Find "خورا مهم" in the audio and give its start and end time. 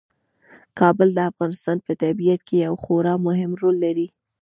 2.83-3.51